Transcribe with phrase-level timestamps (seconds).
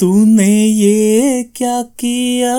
[0.00, 2.56] तूने ये क्या किया?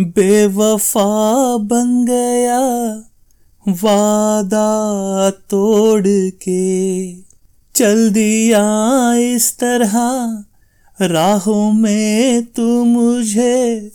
[0.00, 2.60] बेवफा बन गया,
[3.68, 7.12] वादा तोड़ के।
[7.74, 8.64] चल दिया
[9.14, 9.92] इस तरह,
[11.00, 13.92] राहों में तू मुझे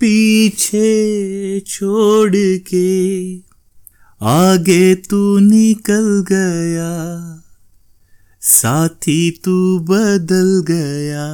[0.00, 3.36] पीछे छोड़ के।
[4.22, 7.39] आगे तू निकल गया।
[8.42, 11.26] साथी तू बदल गया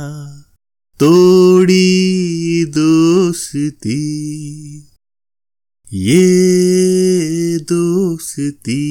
[1.00, 3.98] तोड़ी दोस्ती।
[5.92, 8.82] ये दोस्ती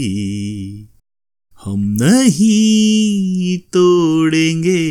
[1.63, 4.85] हम नहीं तोड़ेंगे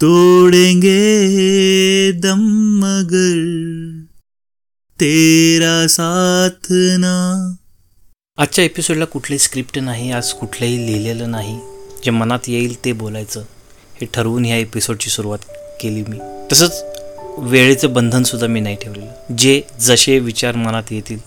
[0.00, 1.02] तोड़ेंगे
[2.12, 2.42] दम
[2.78, 3.36] मगर
[4.98, 7.16] तेरा साथ ना
[8.38, 11.60] आजच्या एपिसोडला कुठली स्क्रिप्ट नाही आज कुठलंही लिहिलेलं नाही.
[12.04, 13.40] जे मनात येईल ते बोलायचं.
[14.00, 15.38] हे ठरवून ह्या एपिसोडची सुरुवात
[15.80, 16.18] केली मी.
[16.52, 16.84] तसंच
[17.38, 19.34] वेळेचं बंधनसुद्धा मी नाही ठेवलेलं.
[19.38, 21.18] जे जसे विचार मनात येतील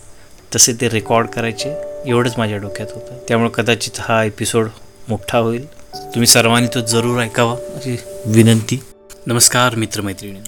[0.56, 1.74] तसे ते रेकॉर्ड करायचे.
[2.06, 3.18] एवढंच माझ्या डोक्यात होतं.
[3.28, 4.68] त्यामुळे कदाचित हा एपिसोड
[5.08, 5.66] मोठा होईल.
[5.96, 7.54] तुम्ही सर्वांनी तो जरूर ऐकावा.
[7.54, 8.80] अशी विनंती.
[9.26, 10.40] नमस्कार मित्रमैत्रिणी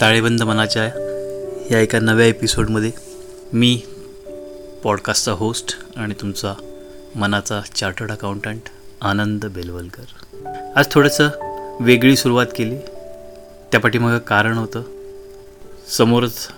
[0.00, 0.84] ताळेबंद मनाच्या
[1.70, 2.90] या एका नव्या एपिसोडमध्ये
[3.52, 3.82] मी
[4.84, 6.54] पॉडकास्टचा होस्ट आणि तुमचा
[7.14, 8.60] मनाचा चार्टर्ड अकाउंटंट
[9.00, 10.02] आनंद बेलवलकर.
[10.76, 11.28] आज थोडंसं
[11.80, 12.76] वेगळी सुरुवात केली.
[13.72, 14.82] त्या पाठीमागं कारण होतं.
[15.88, 16.48] समोरच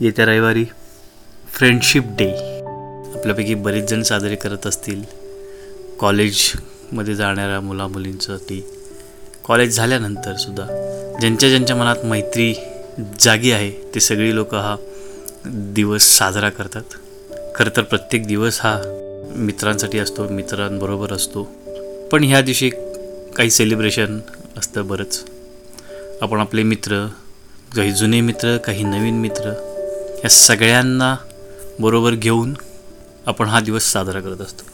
[0.00, 0.64] येत्या रविवारी
[1.52, 2.30] फ्रेंडशिप डे.
[3.18, 5.02] आपल्यापैकी बरेच जण साजरे करत असतील.
[5.98, 8.66] कॉलेजमध्ये जाणाऱ्या मुलामुलींसाठी
[9.44, 10.66] कॉलेज झाल्यानंतरसुद्धा
[11.20, 12.54] ज्यांच्या ज्यांच्या मनात मैत्री
[13.20, 14.76] जागी आहे ते सगळी लोक हा
[15.46, 16.82] दिवस साजरा करतात.
[17.54, 18.82] खरं तर प्रत्येक दिवस हा
[19.36, 21.42] मित्रांसाठी असतो मित्रांबरोबर असतो.
[22.12, 22.70] पण ह्या दिवशी
[23.36, 24.20] काही सेलिब्रेशन
[24.58, 25.24] असतं बरंच.
[26.22, 27.06] आपण आपले मित्र
[27.76, 29.52] काही जुने मित्र काही नवीन मित्र
[30.24, 31.16] या सगळ्यांना
[31.80, 32.54] बरोबर घेऊन
[33.26, 34.64] आपण हा दिवस साजरा करत असतो.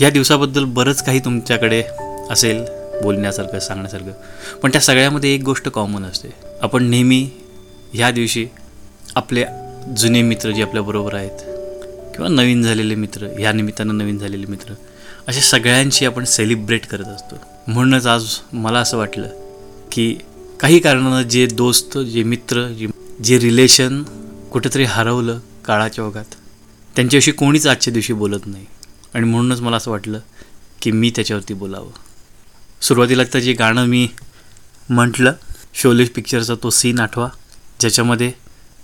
[0.00, 1.82] या दिवसाबद्दल बरंच काही तुमच्याकडे
[2.30, 2.64] असेल
[3.02, 4.12] बोलण्यासारखं सांगण्यासारखं.
[4.62, 6.28] पण त्या सगळ्यामध्ये एक गोष्ट कॉमन असते.
[6.62, 7.30] आपण नेहमी
[7.92, 8.46] ह्या दिवशी
[9.14, 9.44] आपले
[9.96, 11.57] जुने मित्र जे आपल्याबरोबर आहेत
[12.18, 14.74] किंवा नवीन झालेले मित्र ह्या निमित्तानं नवीन झालेले मित्र
[15.26, 17.36] अशा सगळ्यांशी आपण सेलिब्रेट करत असतो.
[17.66, 19.28] म्हणूनच आज मला असं वाटलं
[19.92, 20.18] की
[20.60, 22.86] काही कारणानं जे दोस्त जे मित्र जे
[23.24, 24.02] जे रिलेशन
[24.52, 26.34] कुठेतरी हरवलं काळाच्या ओघात
[26.96, 28.66] त्यांच्याविषयी कोणीच आजच्या दिवशी बोलत नाही.
[29.14, 30.20] आणि म्हणूनच मला असं वाटलं
[30.82, 31.90] की मी त्याच्यावरती बोलावं.
[32.80, 34.08] सुरुवातीला तर जे गाणं मी
[34.88, 35.32] म्हटलं
[35.74, 37.28] शोले पिक्चरचा तो सीन आठवा
[37.80, 38.32] ज्याच्यामध्ये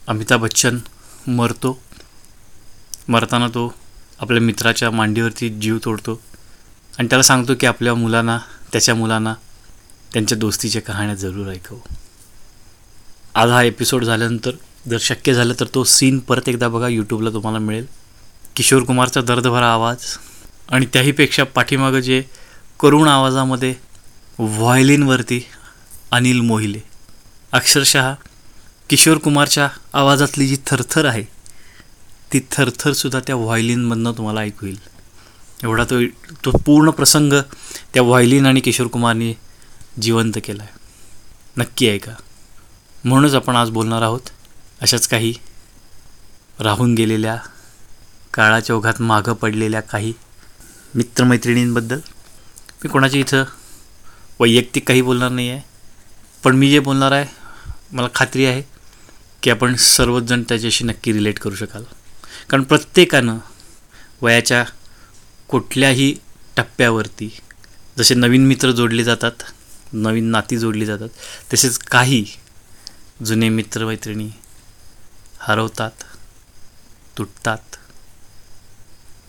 [0.06, 0.78] अमिताभ बच्चन
[1.26, 1.82] मरतो.
[3.08, 3.74] मरताना तो
[4.18, 6.20] आपल्या मित्राच्या मांडीवरती जीव तोडतो.
[6.98, 8.38] आणि त्याला सांगतो की आपल्या मुलांना
[8.72, 9.34] त्याच्या मुलांना
[10.12, 11.76] त्यांच्या दोस्तीच्या कहाण्या जरूर ऐकव.
[13.34, 14.50] आज हा एपिसोड झाल्यानंतर
[14.88, 17.86] जर शक्य झालं तर तो सीन परत एकदा बघा यूट्यूबला तुम्हाला मिळेल.
[18.56, 19.98] किशोर कुमारचा दर्दभरा आवाज
[20.70, 22.22] आणि त्याहीपेक्षा पाठीमागं जे
[22.80, 23.74] करुण आवाजामध्ये
[24.38, 25.46] व्हायलिनवरती
[26.10, 26.80] अनिल मोहिले.
[27.52, 28.12] अक्षरशः
[28.90, 31.33] किशोर कुमारच्या आवाजातली जी थरथर आहे
[32.34, 34.78] ती थरथरसुद्धा त्या व्हायलिनमधनं तुम्हाला ऐकू येईल.
[35.62, 36.00] एवढा तो
[36.44, 37.32] तो पूर्ण प्रसंग
[37.94, 39.32] त्या व्हायलिन आणि किशोर कुमारने
[40.02, 40.72] जिवंत केला आहे
[41.56, 42.12] नक्की ऐका.
[43.04, 44.30] म्हणूनच आपण आज बोलणार आहोत.
[44.80, 45.34] अशाच काही
[46.60, 47.36] राहून गेलेल्या
[48.34, 50.12] काळाच्या ओघात मागं पडलेल्या काही
[50.94, 51.98] मित्रमैत्रिणींबद्दल.
[52.84, 53.44] मी कोणाच्या इथं
[54.40, 55.62] वैयक्तिक काही बोलणार नाही आहे
[56.44, 57.26] पण मी जे बोलणार आहे
[57.92, 58.62] मला खात्री आहे
[59.42, 61.82] की आपण सर्वच जण त्याच्याशी नक्की रिलेट करू शकाल.
[62.50, 63.38] कारण प्रत्येकानं
[64.22, 64.64] वयाच्या
[65.48, 66.16] कुठल्याही
[66.56, 67.36] टप्प्यावरती
[67.98, 69.30] जसे नवीन मित्र जोडले जातात
[69.92, 71.08] नवीन नाती जोडली जातात
[71.52, 72.26] तसेच काही
[73.24, 74.30] जुने मित्रमैत्रिणी
[75.38, 75.90] हरवतात
[77.18, 77.76] तुटतात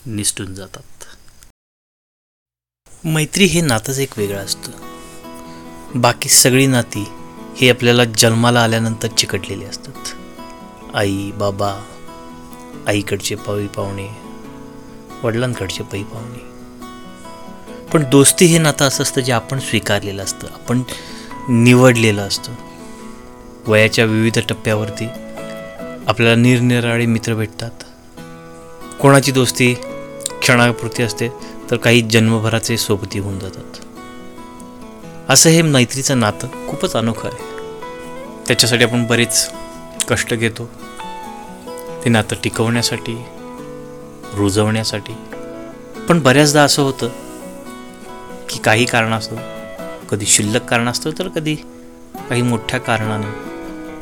[0.05, 0.81] निसटून जातात.
[3.05, 4.71] मैत्री हे नातंच एक वेगळं असतं.
[5.95, 7.05] बाकी सगळी नाती
[7.57, 10.15] हे आपल्याला जन्माला आल्यानंतर चिकटलेली असतात.
[10.95, 11.94] आई बाबा
[12.87, 14.07] आईकडचे पै पाहुणे
[15.23, 16.55] वडिलांकडचे पई पाहुणे.
[17.93, 20.81] पण दोस्ती हे नातं असं असतं जे आपण स्वीकारलेलं असतं आपण
[21.49, 22.53] निवडलेलं असतं.
[23.67, 25.05] वयाच्या विविध टप्प्यावरती
[26.07, 27.71] आपल्याला निरनिराळे मित्र भेटतात.
[29.01, 29.73] कोणाची दोस्ती
[30.41, 31.29] क्षणापुरती असते
[31.71, 33.77] तर काही जन्मभराचे सोबती होऊन जातात.
[35.29, 37.43] असं हे मैत्रीचं नातं खूपच अनोखं आहे.
[38.47, 39.49] त्याच्यासाठी आपण बरेच
[40.07, 40.69] कष्ट घेतो.
[42.05, 43.25] ते नातं टिकवण्यासाठी
[44.33, 45.13] रुजवण्यासाठी.
[46.09, 47.07] पण बऱ्याचदा असं होतं
[48.49, 49.35] की काही कारणास्तव
[50.11, 51.55] कधी शिल्लक कारणास्तव तर कधी
[52.29, 53.27] काही मोठ्या कारणाने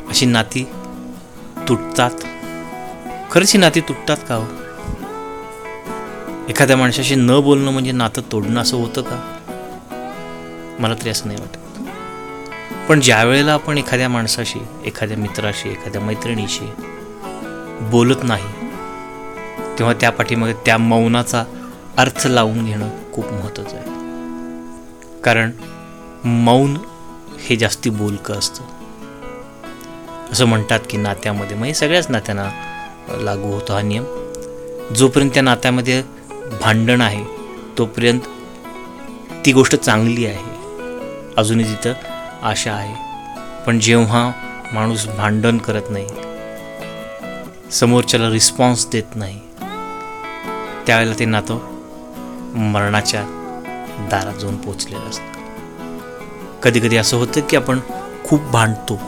[0.08, 0.64] अशी नाती
[1.68, 2.10] तुटतात.
[3.30, 4.44] खरंच ही नाती तुटतात का हो?
[6.48, 9.38] एखाद्या माणसाशी न बोलणं म्हणजे नातं तोडणं असं होतं का?
[10.78, 11.58] मला तरी असं नाही वाटत.
[12.88, 16.72] पण ज्या वेळेला आपण एखाद्या माणसाशी एखाद्या मित्राशी एखाद्या मैत्रिणीशी
[17.80, 18.44] बोलत नाही
[19.78, 21.44] तेव्हा त्या पाठीमागे त्या मौनाचा
[21.96, 23.90] अर्थ लावून घेणं खूप महत्त्वाचं आहे.
[25.22, 25.50] कारण
[26.24, 26.78] मौन
[27.40, 28.64] हे जास्ती बोलकं असतं.
[30.32, 32.50] असं म्हणतात की नात्यामध्ये म्हणजे सगळ्याच नात्यांना
[33.22, 34.04] लागू होतो हा नियम.
[34.94, 36.02] जोपर्यंत त्या नात्यामध्ये
[36.62, 37.24] भांडण आहे
[37.78, 38.20] तोपर्यंत
[39.46, 40.54] ती गोष्ट चांगली आहे.
[41.36, 41.92] अजूनही तिथं
[42.42, 42.94] आशा आहे.
[43.66, 44.32] पण जेव्हा
[44.72, 46.06] माणूस भांडण करत नाही
[47.74, 49.40] समोरच्याला रिस्पॉन्स देत नाही.
[50.86, 51.58] त्यावेळेला ते नातं
[52.54, 53.22] मरणाच्या
[54.10, 55.58] दारात जाऊन पोचलेलं असतं.
[56.62, 57.80] कधी कधी असं होतं की आपण
[58.24, 59.00] खूप भांडतो.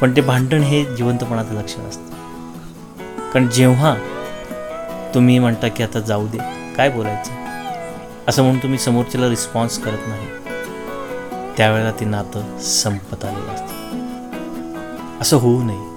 [0.00, 2.14] पण ते भांडण हे जिवंतपणाचं लक्षण असतं.
[3.30, 3.94] कारण जेव्हा
[5.14, 6.38] तुम्ही म्हणता की आता जाऊ दे
[6.76, 7.32] काय बोलायचं?
[8.28, 10.26] असं म्हणून तुम्ही समोरच्याला रिस्पॉन्स करत नाही.
[11.56, 13.66] त्यावेळेला ते नातं संपत आलेलं असतं.
[15.20, 15.91] असं होऊ नये.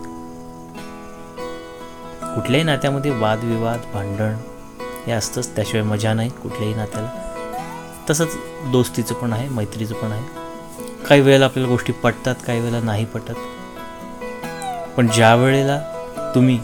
[2.36, 4.36] कुठल्याही नात्यामध्ये वादविवाद भांडण
[5.08, 5.56] हे असतंच.
[5.56, 7.10] त्याशिवाय मजा नाही कुठल्याही नात्याला.
[8.10, 8.36] तसंच
[8.72, 10.24] दोस्तीचं पण आहे मैत्रीचं पण आहे.
[11.10, 13.34] काही वेळेला आपल्याला गोष्टी पटतात काही वेळेला नाही पटत.
[14.98, 15.80] पण ज्या वेळेला
[16.36, 16.60] तुम्ही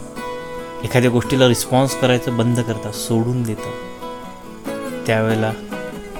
[0.84, 3.70] एखाद्या गोष्टीला रिस्पॉन्स करायचं बंद करता सोडून देता
[5.06, 5.52] त्यावेळेला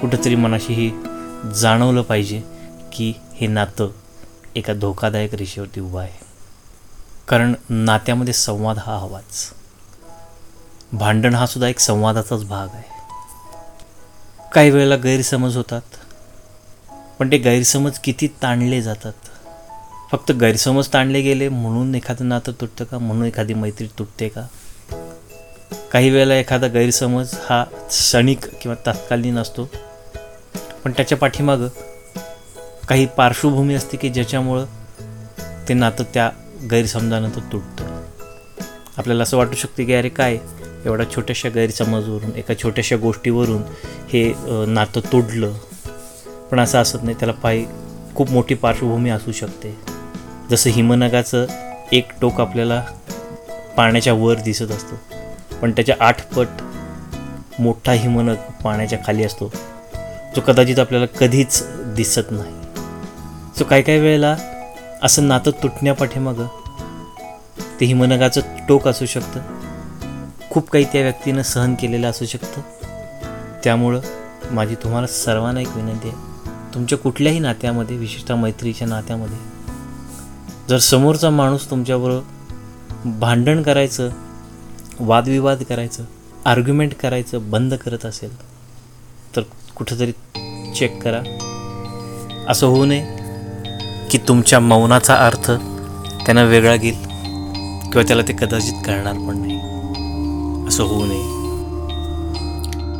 [0.01, 0.91] कुठंतरी मनाशी ही
[1.55, 2.41] जाणवलं पाहिजे
[2.93, 3.89] की हे नातं
[4.55, 6.32] एका धोकादायक रेषेवरती उभं आहे.
[7.33, 9.53] कारण नात्यामध्ये संवाद हा हवाच.
[10.93, 12.83] भांडण हा सुद्धा एक संवादाचाच भाग आहे.
[14.53, 15.81] काही वेळेला गैरसमज होतात
[17.19, 19.13] पण ते गैरसमज किती ताणले जातात.
[20.11, 22.97] फक्त गैरसमज ताणले गेले म्हणून एखादं नातं तुटतं का?
[22.97, 24.45] म्हणून एखादी मैत्री तुटते का?
[25.91, 29.69] काही वेळेला एखादा गैरसमज हा क्षणिक किंवा तात्कालीन असतो
[30.83, 31.67] पण त्याच्या पाठीमागं
[32.87, 34.65] काही पार्श्वभूमी असते की ज्याच्यामुळं
[35.69, 36.29] ते नातं त्या
[36.71, 38.01] गैरसमजानंतर तुटतं.
[38.97, 40.37] आपल्याला असं वाटू शकते की अरे काय
[40.85, 43.61] एवढ्या छोट्याशा गैरसमजवरून एका छोट्याशा गोष्टीवरून
[44.13, 44.31] हे
[44.67, 45.53] नातं तोडलं.
[46.51, 47.63] पण असं असत नाही त्याला पाय
[48.15, 49.75] खूप मोठी पार्श्वभूमी असू शकते.
[50.51, 51.45] जसं हिमनगाचं
[51.91, 52.83] एक टोक आपल्याला
[53.77, 56.61] पाण्याच्या वर दिसत असतं पण त्याच्या आठपट
[57.59, 59.51] मोठा हिमनग पाण्याच्या खाली असतो
[60.35, 61.63] जो कदाचित आपल्याला कधीच
[61.95, 62.53] दिसत नाही.
[63.57, 64.35] सो काही काही वेळेला
[65.03, 66.47] असं नातं तुटण्यापाठीमागं
[67.79, 69.39] ते हिमनगाचं टोक असू शकतं.
[70.49, 72.61] खूप काही त्या व्यक्तीनं सहन केलेलं असू शकतं.
[73.63, 74.01] त्यामुळं
[74.51, 76.17] माझी तुम्हाला सर्वांना एक विनंती आहे.
[76.73, 79.37] तुमच्या कुठल्याही नात्यामध्ये विशेषतः मैत्रीच्या नात्यामध्ये
[80.69, 84.09] जर समोरचा माणूस तुमच्याबरोबर भांडण करायचं
[84.99, 86.03] वादविवाद करायचं
[86.45, 88.41] आर्ग्युमेंट करायचं बंद करत असेल
[89.35, 89.41] तर
[89.75, 90.11] कुठंतरी
[90.75, 91.21] चेक करा.
[92.49, 93.22] असं होऊ नये.
[94.13, 95.51] की तुमच्या मौनाचा अर्थ
[96.25, 96.95] त्यांना वेगळा घेईल
[97.83, 99.57] किंवा त्याला ते कदाचित कळणार पण नाही.
[100.67, 101.31] असं होऊ नये.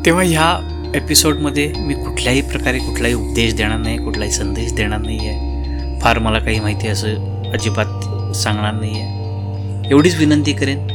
[0.05, 5.99] तेव्हा ह्या एपिसोडमध्ये मी कुठल्याही प्रकारे कुठलाही उपदेश देणार नाही कुठलाही संदेश देणार नाही आहे
[5.99, 10.87] फार मला काही माहिती असं अजिबात सांगणार नाही आहे एवढीच विनंती करेन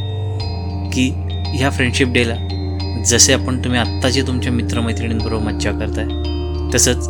[0.89, 1.09] की
[1.57, 2.35] ह्या फ्रेंडशिप डेला
[3.05, 6.05] जसे आपण तुम्ही आत्ता जे तुमच्या मित्रमैत्रिणींबरोबर मज्जा करताय
[6.75, 7.09] तसंच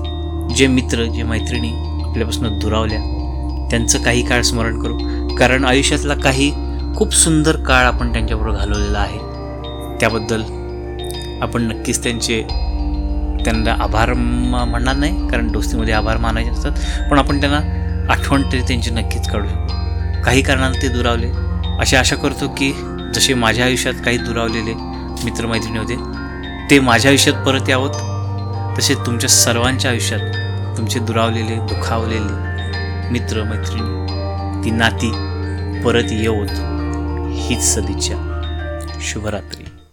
[0.57, 3.00] जे मित्र जे मैत्रिणी आपल्यापासून दुरावल्या.
[3.70, 5.36] त्यांचं काही काळ स्मरण करू.
[5.36, 6.51] कारण आयुष्यातला काही
[6.96, 9.18] खूप सुंदर काळ आपण त्यांच्याबरोबर घालवलेला आहे.
[10.00, 10.42] त्याबद्दल
[11.42, 12.42] आपण नक्कीच त्यांचे
[13.44, 15.28] त्यांना आभार म्हणणार नाही.
[15.28, 17.10] कारण दोस्तीमध्ये आभार मानायचे असतात.
[17.12, 21.32] पण आपण त्यांना आठवण तरी त्यांची नक्कीच काढू शकतो काही कारणाला ते दुरावले.
[21.80, 22.72] अशी आशा करतो की
[23.16, 24.74] जसे माझ्या आयुष्यात काही दुरावलेले
[25.24, 25.96] मित्रमैत्रिणी होते
[26.72, 30.20] ते माझ्या आयुष्यात परत यावं तसे तुमच्या सर्वांच्या आयुष्यात
[30.79, 32.33] तुमचे दुरावलेले दुखावलेले
[33.12, 34.05] मित्र मैत्रिणी
[34.63, 35.12] ती नाती
[35.81, 36.51] परत येवत
[37.33, 38.41] हीच सदिच्छा.
[39.01, 39.68] शुभरात्री.